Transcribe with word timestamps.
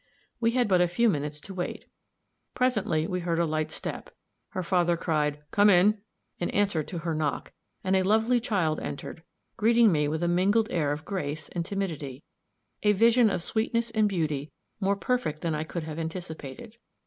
We 0.39 0.49
had 0.53 0.67
but 0.67 0.81
a 0.81 0.87
few 0.87 1.09
minutes 1.09 1.39
to 1.41 1.53
wait. 1.53 1.85
Presently 2.55 3.05
we 3.05 3.19
heard 3.19 3.37
a 3.37 3.45
light 3.45 3.69
step; 3.69 4.09
her 4.49 4.63
father 4.63 4.97
cried, 4.97 5.43
"Come 5.51 5.69
in!" 5.69 6.01
in 6.39 6.49
answer 6.49 6.81
to 6.81 6.97
her 6.97 7.13
knock, 7.13 7.51
and 7.83 7.95
a 7.95 8.01
lovely 8.01 8.39
child 8.39 8.79
entered, 8.79 9.21
greeting 9.57 9.91
me 9.91 10.07
with 10.07 10.23
a 10.23 10.27
mingled 10.27 10.71
air 10.71 10.91
of 10.91 11.05
grace 11.05 11.49
and 11.49 11.63
timidity 11.63 12.23
a 12.81 12.93
vision 12.93 13.29
of 13.29 13.43
sweetness 13.43 13.91
and 13.91 14.09
beauty 14.09 14.51
more 14.79 14.95
perfect 14.95 15.41
than 15.43 15.53
I 15.53 15.63
could 15.63 15.83
have 15.83 15.99
anticipated. 15.99 16.77